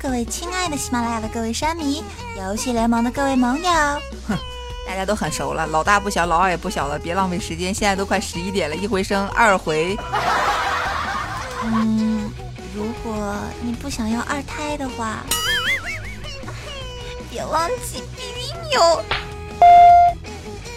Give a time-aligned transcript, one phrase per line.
[0.00, 2.02] 各位亲爱的喜马拉雅的各位山迷，
[2.36, 3.70] 游戏联盟的各位盟友，
[4.92, 9.96] 大家都很熟了，老大不小，老二也不小了，别浪费时间，现在都快十一点了，一回生二回。
[11.64, 12.30] 嗯，
[12.76, 15.20] 如果你不想要二胎的话，
[17.30, 19.02] 别忘记比比牛。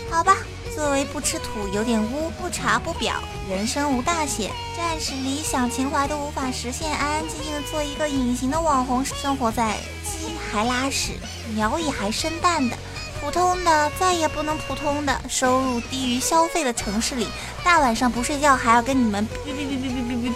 [0.10, 0.38] 好吧。
[0.74, 3.16] 作为不吃土、有点污、不查不表、
[3.50, 11.14] 人生无大险、暂时理想情怀都无法实现、安安静静的做一个隐形的网红，生活在鸡还拉屎、
[11.54, 12.78] 鸟也还生蛋的
[13.26, 17.28] 普通的再也不能普通的收入低于消费的城市里，
[17.64, 20.34] 大晚上不睡觉还要跟你们哔哔哔哔哔哔哔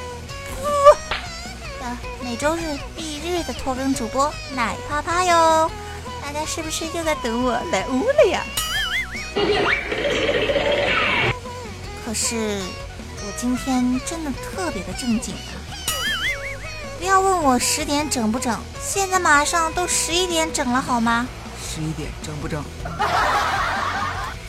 [1.79, 2.61] 的每周日
[2.95, 5.69] 必日的拖更主播奶啪啪哟，
[6.19, 8.43] 大家是不是又在等我来污了呀？
[12.03, 12.57] 可是
[13.17, 15.61] 我今天真的特别的正经啊！
[16.97, 21.27] 不要问我十点整不整，现在马上都十一点整了，好吗？
[21.61, 22.63] 十一点整不整？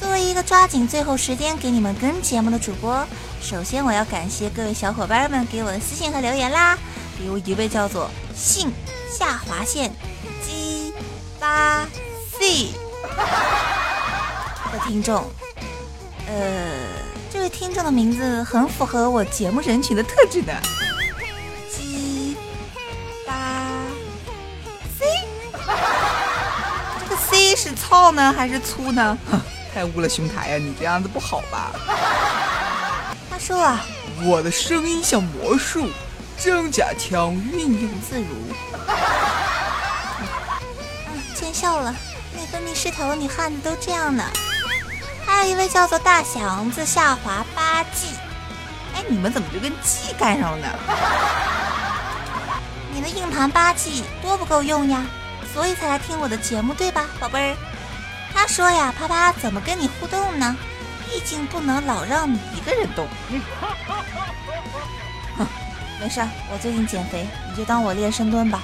[0.00, 3.06] 作为一个抓紧最后时间给你们跟节目的主播，
[3.40, 6.78] 首先我要感谢各位小伙伴们给我的私信和留言啦，
[7.18, 8.72] 比如一位叫做信
[9.10, 9.92] 下划线
[10.42, 10.92] G
[11.38, 11.86] 八
[12.38, 12.68] C。
[14.72, 15.24] 的听众，
[16.28, 16.70] 呃，
[17.28, 20.54] 这位听众的名字很符合我节目人群的特质的。
[27.50, 29.18] 这是糙呢还是粗呢？
[29.74, 30.56] 太污了兄台呀！
[30.56, 31.72] 你这样子不好吧？
[33.28, 33.84] 他说啊，
[34.22, 35.88] 我的声音像魔术，
[36.38, 38.54] 真假腔运用自如。
[41.08, 41.92] 嗯，见笑了，
[42.36, 44.22] 内分泌失调的女汉子都这样呢。
[45.26, 48.14] 还有一位叫做大祥子下滑八 G，
[48.94, 50.68] 哎，你们怎么就跟 G 干上了呢？
[52.94, 55.04] 你的硬盘八 G 多不够用呀，
[55.52, 57.56] 所以才来听我的节目对吧，宝贝儿？
[58.32, 60.56] 他说呀，啪啪怎么跟你互动呢？
[61.06, 63.06] 毕竟不能老让你一个人动。
[65.36, 65.46] 哼，
[66.00, 66.20] 没事，
[66.52, 68.60] 我最近减肥，你就当我练深蹲吧。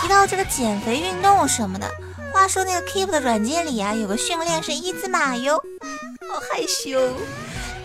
[0.00, 1.90] 提到这个减肥运动什么的。
[2.32, 5.56] 话说那个 Keep 的软件里啊，有个训练是一字马哟，
[6.28, 7.12] 好害羞。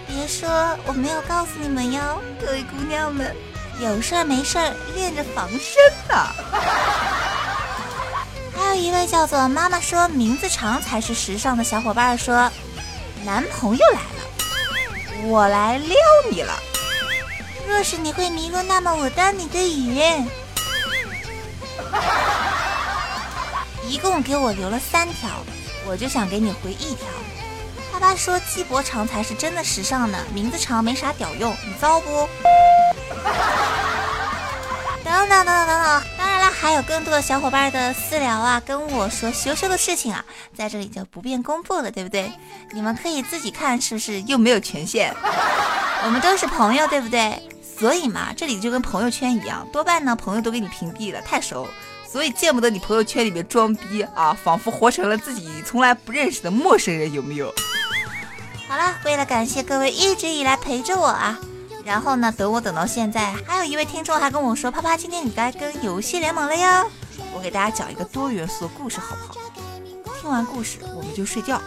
[0.07, 0.49] 别说
[0.85, 3.35] 我没有告诉你们哟，各位姑娘们，
[3.79, 6.15] 有事儿没事儿练着防身呢。
[8.53, 12.51] 还有一位叫做妈妈说名字长才是时尚的小伙伴说，
[13.23, 15.95] 男朋友来了，我来撩
[16.29, 16.53] 你了。
[17.67, 20.01] 若是你会迷路，那么我当你的雨。
[23.87, 25.29] 一共给我留了三条，
[25.87, 27.07] 我就想给你回一条。
[27.93, 32.27] 爸爸说鸡脖长才是真的时尚呢，名字长没啥屌用，你糟不？
[35.09, 40.23] 等等等等等等，当然了，还有更多的小伙伴的私聊啊，跟我说羞羞的事情啊，
[40.55, 42.31] 在这里就不便公布了，对不对？
[42.73, 45.11] 你们可以自己看，是不是又没有权限？
[46.05, 47.41] 我们都是朋友，对不对？
[47.79, 51.67] 所以嘛，这里就跟朋友圈一样，多半呢朋友都给你屏蔽了，太熟。
[52.07, 57.51] 所以见不得你朋友圈里面装逼啊，仿佛活成了自己从来不认识的陌生人，有没有？
[58.67, 61.39] 好了，为了感谢各位一直以来陪着我啊，
[61.83, 66.89] 然后呢，等我等到现在，还有一位听众还跟我说，啪啪，今天你该跟游戏联盟了哟。
[67.33, 69.39] 我给大家讲一个多元素的故事，好不好？
[70.21, 71.59] 听完故事我们就睡觉。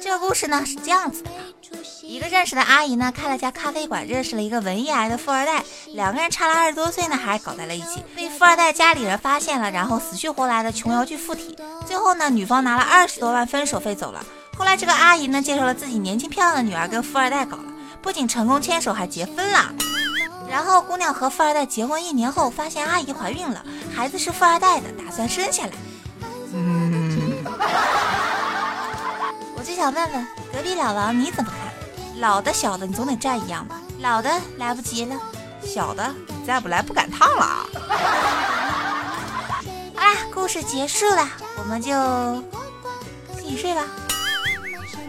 [0.00, 1.30] 这个故事呢是这样子的：
[2.18, 5.62] 一个认识的阿姨呢开了家咖啡馆，认识了一个文艺癌的富二代，
[5.92, 11.56] 两个人差了二十多岁呢，还搞在了一起，被富二代家里人发现了，然后死去活来的琼瑶剧附体。
[11.86, 14.26] 最后呢，女方拿了二十多万分手费走了。
[14.56, 17.66] 后来这个阿姨呢介绍了自己年轻漂亮的女儿跟富二代搞了，
[18.02, 19.72] 不仅成功牵手，还结婚了。
[20.50, 23.64] 然后姑娘和富二代结婚一年后，发现阿姨怀孕了，
[23.94, 25.70] 孩子是富二代的，打算生下来。
[26.52, 27.16] 嗯。
[29.56, 31.67] 我就想问问隔壁老王你怎么看？
[32.20, 33.80] 老的小的你总得占一样吧？
[34.00, 35.16] 老的来不及了，
[35.62, 36.14] 小的
[36.46, 37.66] 再不来不赶趟了啊！
[39.94, 41.28] 好 啦，故事结束了，
[41.58, 41.92] 我们就
[43.34, 43.84] 自己睡吧。
[44.90, 45.00] 怎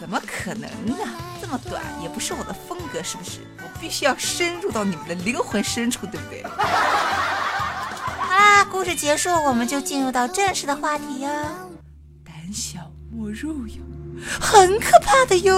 [0.00, 0.96] 怎么可能呢？
[1.40, 3.40] 这么短也不是我的风格，是不是？
[3.62, 6.44] 我必须要深入到你们的灵魂深处，对不对？
[6.44, 11.30] 好 啦，故事结束，我们就进入到正式的话题呀。
[12.24, 12.80] 胆小
[13.10, 13.82] 莫入哟，
[14.40, 15.54] 很可怕的哟。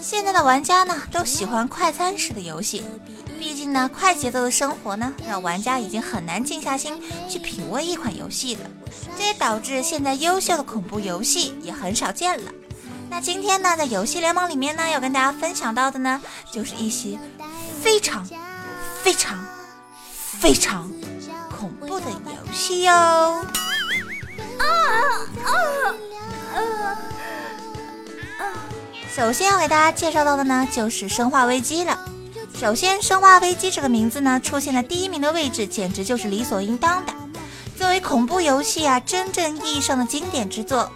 [0.00, 2.84] 现在的玩家呢，都喜欢快餐式的游戏，
[3.42, 8.60] 毕竟呢，快节奏的生活呢，让玩家已经很难静下心去品味一款游戏了。
[9.18, 12.52] 这也导致现在优秀的恐怖游戏也很少见了。
[13.10, 16.22] 那今天呢，在游戏联盟里面呢，要跟大家分享到的呢，
[16.52, 17.18] 就是一些
[17.82, 18.24] 非常、
[19.02, 19.44] 非常、
[20.38, 20.88] 非常
[21.58, 22.92] 恐怖的游戏哟。
[22.92, 23.44] 啊
[25.42, 25.50] 啊
[28.38, 28.54] 啊！
[29.12, 31.98] 首先要给大家介绍到的呢，就是《生化危机》了。
[32.58, 37.12] 首先，《生化危机》这个名字呢，出现在第一名的位置，简直就是理所应当的。
[37.76, 40.90] 作为恐怖游戏啊，真正意义上的经典之作。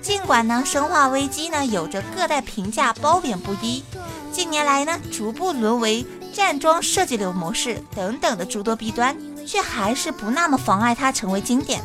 [0.00, 3.84] 尽管呢，《生化危机》呢有着各代评价褒贬不一，
[4.32, 9.14] 近年来呢逐步沦为站桩设计流模式等等的诸多弊端，
[9.46, 11.82] 却还是不那么妨碍它成为经典。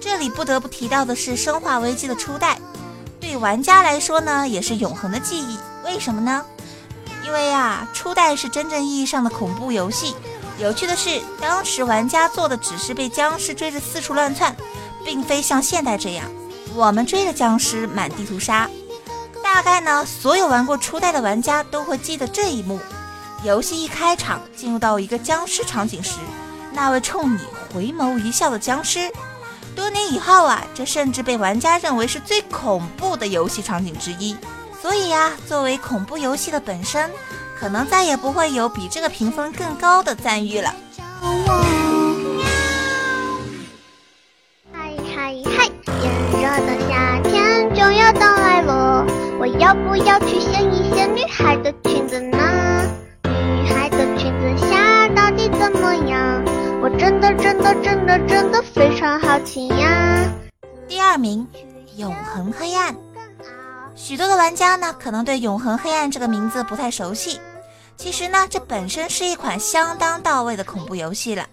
[0.00, 2.58] 这里不得不提到的是《生化危机》的初代。
[3.20, 5.56] 对玩家来说呢，也是永恒的记忆。
[5.84, 6.44] 为什么呢？
[7.24, 10.14] 因为啊，初代是真正意义上的恐怖游戏。
[10.58, 14.54] 有趣的是，当时玩家做的只是被僵尸追着四处乱窜，
[15.04, 16.26] 并非像现代这样，
[16.74, 18.68] 我们追着僵尸满地屠杀。
[19.42, 22.78] 大概呢，所有玩过初代的玩家都会记得这一幕：
[23.42, 26.18] 游戏一开场，进入到一个僵尸场景时，
[26.72, 27.40] 那位冲你
[27.72, 29.10] 回眸一笑的僵尸。
[29.74, 34.36] 多年以后啊，这甚至被玩家认为是最恐怖的游戏场景之一。
[34.82, 37.08] 所以呀，作为恐怖游戏的本身，
[37.56, 40.74] 可能再也不会有比这个评分更高的赞誉了。
[44.72, 45.70] 嗨嗨嗨！
[46.02, 49.06] 炎热的夏天就要到来了，
[49.38, 52.82] 我要不要去掀一掀女孩的裙子呢？
[53.22, 56.44] 女孩的裙子下到底怎么样？
[56.82, 60.28] 我真的真的真的真的非常好奇呀！
[60.88, 61.46] 第二名，
[61.96, 62.96] 永恒黑暗。
[63.94, 67.40] 许多的玩家呢，可能对永恒黑暗这个名字不太熟悉。
[67.96, 71.46] 其实呢，这本身是一款相当到位的恐怖游戏了。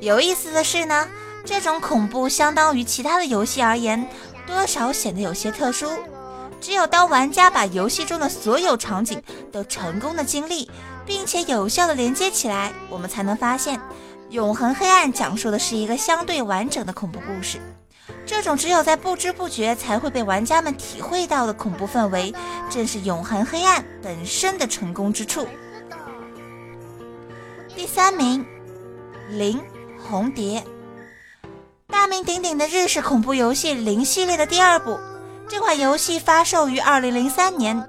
[0.00, 1.08] 有意思的是呢，
[1.44, 4.08] 这种恐怖相当于其他的游戏而言，
[4.46, 5.88] 多少显得有些特殊。
[6.60, 9.20] 只有当玩家把游戏中的所有场景
[9.50, 10.70] 都成功的经历，
[11.04, 13.80] 并且有效的连接起来，我们才能发现。
[14.30, 17.58] 永恒黑暗讲述的是一个相对完整的恐怖故事，
[18.24, 22.32] 这种只有在不知不觉才会被玩家们体会到的恐怖氛围，
[22.70, 25.46] 正是永恒黑暗本身的成功之处。
[27.74, 28.44] 第三名，
[29.36, 29.60] 《零
[29.98, 30.60] 红蝶》，
[31.88, 34.98] 大名鼎鼎的日式恐怖游戏《零》系列的第二部。
[35.48, 37.86] 这款游戏发售于二零零三年，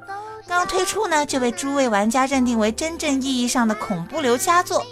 [0.48, 4.84] 刚推出呢就被诸位玩家认定为真正意义上的恐怖流佳作。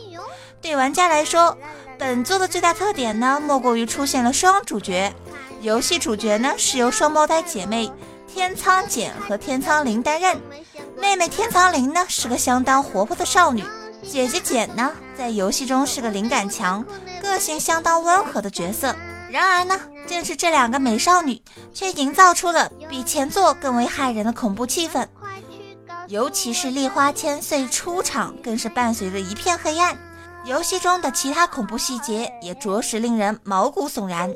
[0.62, 1.58] 对玩家来说，
[1.98, 5.12] 本作的最大特点呢，莫过于出现了双主角。
[5.62, 7.92] 游戏主角呢是由双胞胎姐妹
[8.28, 10.42] 天仓简和天仓绫担任。
[11.00, 13.64] 妹妹天仓绫呢是个相当活泼的少女，
[14.02, 16.84] 姐姐简呢在游戏中是个灵感强、
[17.22, 18.96] 个性相当温和的角色。
[19.30, 21.40] 然而呢，正是这两个美少女，
[21.74, 25.08] 却营造出了比前作更为骇人的恐怖气氛。
[26.08, 29.96] 尤其是丽花千岁出场，更是伴随着一片黑暗。
[30.44, 34.34] 游戏中的其他恐怖细节也着实令人毛骨悚然。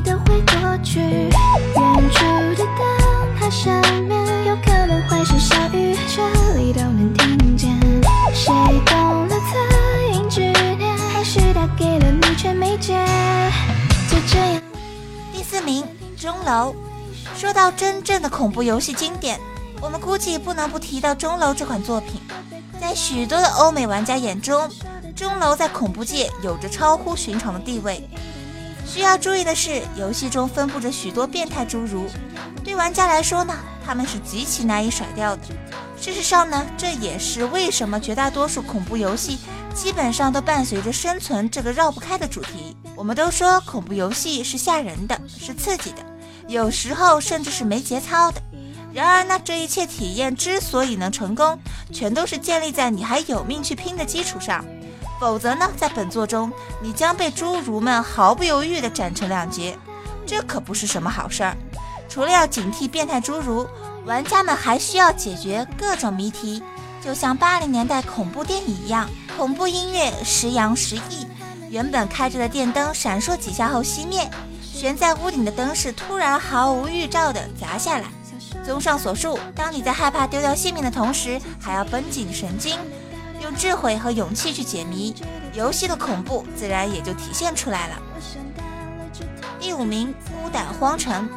[0.00, 1.00] 都会过去。
[1.00, 2.24] 远处
[2.56, 7.78] 的灯塔上面有可能会是小雨，这里都能听见。
[8.32, 8.52] 谁
[8.86, 10.40] 动了恻隐之
[10.76, 13.04] 念，还是打给了你却没接？
[14.08, 14.62] 就这样。
[15.32, 15.84] 第四名，
[16.16, 16.74] 钟楼。
[17.36, 19.38] 说到真正的恐怖游戏经典，
[19.80, 22.20] 我们估计不能不提到钟楼这款作品。
[22.80, 24.68] 在许多的欧美玩家眼中，
[25.14, 28.08] 钟楼在恐怖界有着超乎寻常的地位。
[28.92, 32.06] 需要注意的是，游戏中分布着许多变态侏儒，
[32.64, 33.56] 对玩家来说呢，
[33.86, 35.42] 他们是极其难以甩掉的。
[35.96, 39.38] 事实上呢，这也是为什么绝大多数恐怖游戏
[39.72, 42.76] 基本上都伴随着生存这个绕不开的主题。
[42.96, 45.98] 我们都说恐怖游戏是吓人的，是刺激的，
[46.48, 48.42] 有时候甚至是没节操的。
[48.92, 51.56] 然而呢，这一切体验之所以能成功，
[51.92, 54.64] 全都是建立在你还有命去拼的基础上。
[55.20, 56.50] 否则呢，在本作中，
[56.80, 59.78] 你将被侏儒们毫不犹豫地斩成两截，
[60.26, 61.54] 这可不是什么好事儿。
[62.08, 63.68] 除了要警惕变态侏儒，
[64.06, 66.62] 玩家们还需要解决各种谜题，
[67.04, 71.26] 就像八零年代恐怖电影一样，恐怖音乐时扬时抑，
[71.68, 74.28] 原本开着的电灯闪烁几下后熄灭，
[74.72, 78.04] 悬在屋顶的灯饰突然毫无预兆地砸下来。
[78.64, 82.78] 综上所述，当你在害怕丢掉性命的同时，还要绷紧神经。
[83.42, 85.14] 用智慧和勇气去解谜，
[85.54, 88.02] 游戏的恐怖自然也就体现出来了。
[89.58, 90.08] 第五名，
[90.42, 91.28] 《孤胆荒城》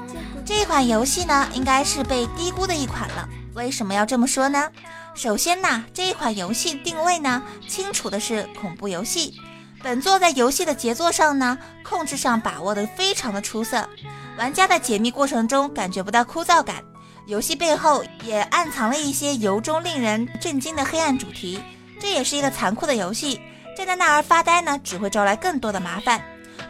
[0.45, 3.27] 这款游戏呢，应该是被低估的一款了。
[3.53, 4.69] 为什么要这么说呢？
[5.13, 9.39] 首先呢，这一款游戏定位呢，清楚的是恐怖游戏。
[9.81, 13.88] 本作在游戏的节奏上呢，控制上把握的非常的出色，
[14.38, 16.83] 玩家在解密过程中感觉不到枯燥感。
[17.25, 21.62] 游戏背后也暗藏了一些由衷令人震惊的黑暗主题。
[22.03, 23.39] 这也是一个残酷的游戏，
[23.77, 26.22] 站在那儿发呆呢，只会招来更多的麻烦。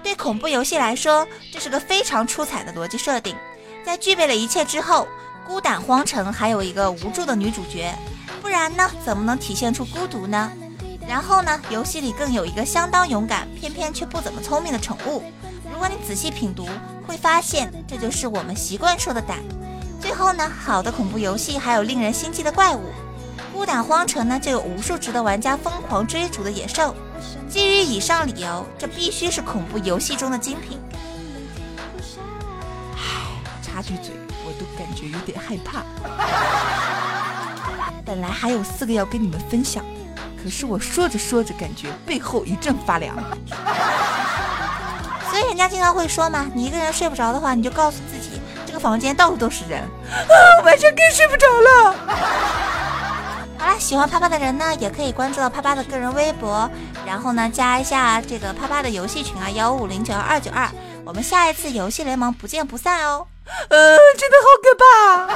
[0.04, 3.36] 对恐怖游戏来说，这是个非常出彩的逻辑设定。
[3.84, 5.08] 在具备了一切之后，
[5.44, 7.92] 孤胆荒城还有一个无助的女主角，
[8.44, 10.52] 不然呢，怎么能体现出孤独呢？
[11.08, 15.24] 然后呢，游戏里更有一个相当勇敢，偏偏却不怎么聪明的宠物。
[15.74, 16.68] 如果你仔细品读，
[17.08, 19.40] 会发现这就是我们习惯说的胆。
[20.00, 22.84] 最后呢，好的恐怖游戏还有令人心悸的怪物。
[23.54, 26.94] 孤打荒城呢，就有无数值得玩家疯狂追逐的野兽。
[27.48, 30.80] 基于以上理由，这必须是恐怖游戏中的精品。
[32.96, 33.00] 唉，
[33.62, 35.84] 插句嘴，我都感觉有点害怕。
[38.04, 39.86] 本来还有四个要跟你们分享，
[40.44, 43.16] 可是我说着说着，感觉背后一阵发凉。
[45.30, 49.88] 所以人家经常会说嘛，你一个人睡不着的话，你就告诉自己，这个房间到处都是人，啊，
[50.66, 51.96] 晚上更睡不着了。
[53.64, 56.70] 好啦，喜欢啪啪的人呢，也可以关注到啪啪的个人微博，
[57.06, 60.70] 然后呢，加一下这个啪啪的游戏群啊，幺五零九二九二，
[61.06, 63.26] 我们下一次游戏联盟不见不散哦。
[63.70, 65.28] 呃，真的好可怕，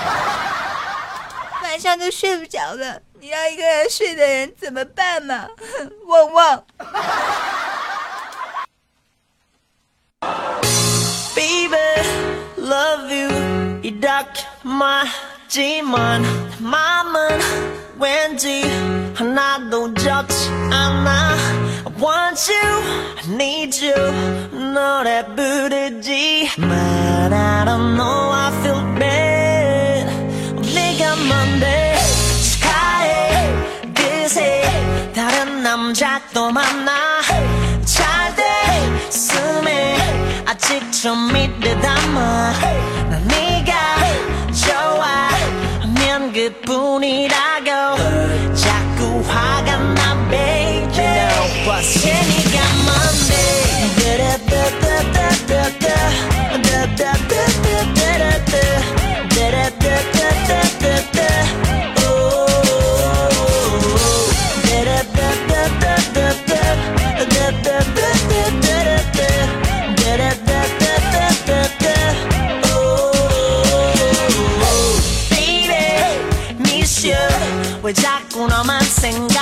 [1.64, 5.48] 晚上都睡不着了，你让一个人睡的人怎么办嘛？
[6.08, 6.66] 旺旺。
[18.00, 18.63] 왠지
[19.16, 21.36] 하나도 좋지 않아.
[21.86, 22.68] I want you,
[23.18, 24.74] I need you.
[24.74, 26.50] 노래 부르지.
[26.58, 30.08] But I don't know, I feel bad.
[30.75, 31.96] 네가 뭔데?
[32.44, 33.54] 축하해.
[33.96, 34.62] 그새
[35.16, 36.92] 다른 남자 또 만나.
[37.84, 38.36] 잘
[39.10, 42.54] 됐음에 아직 좀 믿을 담아
[43.10, 43.75] 난 네가
[44.54, 45.30] 좋아
[45.82, 47.57] 하면 그뿐이라
[77.83, 79.36] 왜 자꾸 너만 생각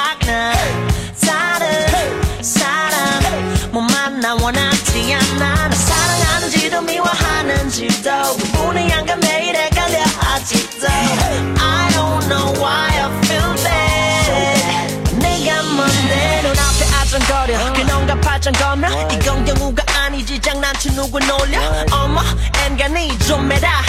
[4.41, 5.67] 원하지 않아.
[5.67, 8.11] 나 사랑하는지도 미워하는지도.
[8.37, 10.87] 그분의 양가 매일 헷갈려 아직도.
[10.87, 16.41] I don't know why I feel bad 내가 뭔데?
[16.43, 17.73] 눈앞에 아정거려.
[17.73, 20.39] 그놈과 팔짱거며 이건 경우가 아니지.
[20.39, 21.59] 장난치 누구 놀려?
[21.91, 22.21] 어머
[22.65, 23.81] 엔간히 좀 해라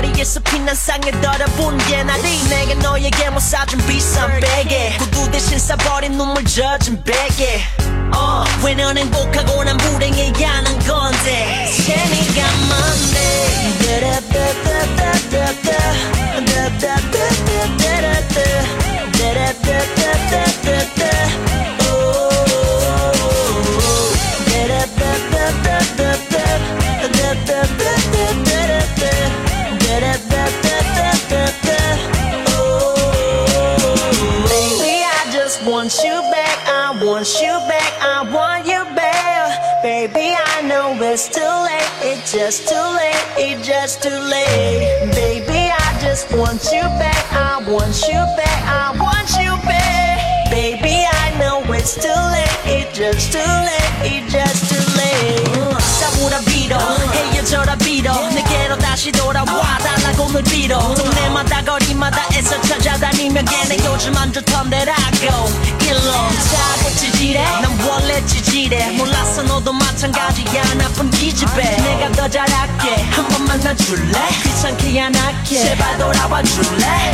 [0.00, 2.22] 거리에서 피난 상에 떨어본 게 나리.
[2.48, 4.96] 내게 너에게 못 사준 비싼 베개.
[4.98, 7.60] 구두 대신 싸버린 눈물 젖은 베개.
[8.14, 10.49] 어, 왜넌 행복하고 난 불행해야
[42.49, 47.23] just too late, it's just too late Baby, I just just want you back.
[47.33, 48.59] I want you back.
[48.63, 50.49] I want you back.
[50.49, 52.55] Baby, I know it's too late.
[52.63, 53.91] It's just too late.
[54.13, 55.43] It's just too late.
[55.99, 56.77] 싸우라 빌어
[57.11, 58.38] 헤어져라 빌어 내게로
[59.00, 59.78] 다시 돌아와.
[59.78, 60.78] 달라고 늘 빌어.
[60.94, 65.48] 동네마다 거리마다 애써 찾아다니며 걔네 요즘 안 좋던데라고.
[65.80, 70.74] 일로 자꾸 찌질해 난 원래 찌질해 몰랐어 너도 마찬가지야.
[70.74, 71.78] 나쁜 기집애.
[71.78, 73.02] 내가 더 잘할게.
[73.12, 74.12] 한 번 만나줄래?
[74.42, 75.58] 귀찮게 안 할게.
[75.62, 77.12] 제발 돌아와 줄래